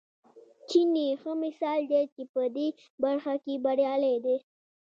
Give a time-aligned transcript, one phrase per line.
[0.69, 2.67] چین یې ښه مثال دی چې په دې
[3.03, 4.37] برخه کې بریالی دی.